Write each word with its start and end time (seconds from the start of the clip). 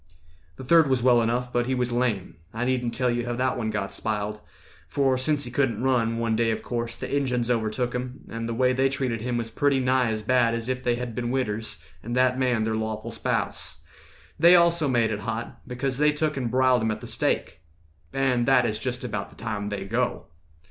"The 0.55 0.63
third 0.63 0.89
was 0.89 1.03
well 1.03 1.21
enough, 1.21 1.53
but 1.53 1.67
he 1.67 1.75
was 1.75 1.91
lame; 1.91 2.37
I 2.55 2.65
needn't 2.65 2.95
tell 2.95 3.11
you 3.11 3.27
how 3.27 3.33
that 3.33 3.55
one 3.55 3.69
got 3.69 3.93
spiled; 3.93 4.39
For 4.87 5.15
sense 5.15 5.43
he 5.43 5.51
couldn't 5.51 5.83
run, 5.83 6.17
one 6.17 6.35
day, 6.35 6.49
of 6.49 6.63
course, 6.63 6.95
The 6.95 7.15
Injuns 7.15 7.51
overtook 7.51 7.93
him, 7.93 8.21
and 8.27 8.49
the 8.49 8.53
way 8.55 8.73
They 8.73 8.89
treated 8.89 9.21
him 9.21 9.37
was 9.37 9.51
pretty 9.51 9.79
nigh 9.79 10.09
as 10.09 10.23
bad 10.23 10.55
As 10.55 10.69
if 10.69 10.81
they 10.83 10.95
had 10.95 11.13
been 11.13 11.29
widders, 11.29 11.83
and 12.01 12.15
that 12.15 12.39
man 12.39 12.63
Their 12.63 12.75
lawful 12.75 13.11
spouse. 13.11 13.81
They 14.39 14.55
also 14.55 14.87
made 14.87 15.11
it 15.11 15.19
hot, 15.19 15.61
Because 15.67 15.99
they 15.99 16.11
took 16.11 16.35
and 16.35 16.49
briled 16.49 16.81
him 16.81 16.89
at 16.89 17.01
the 17.01 17.05
stake. 17.05 17.61
And 18.11 18.47
that 18.47 18.65
is 18.65 18.79
just 18.79 19.03
about 19.03 19.29
the 19.29 19.35
time 19.35 19.69
they 19.69 19.85
go. 19.85 20.25